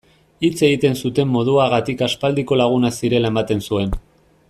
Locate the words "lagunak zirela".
2.63-3.33